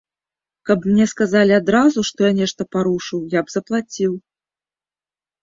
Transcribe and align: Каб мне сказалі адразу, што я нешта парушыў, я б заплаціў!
Каб 0.69 0.85
мне 0.93 1.05
сказалі 1.11 1.53
адразу, 1.61 1.99
што 2.09 2.19
я 2.27 2.31
нешта 2.39 2.67
парушыў, 2.77 3.19
я 3.37 3.45
б 3.45 3.57
заплаціў! 3.59 4.19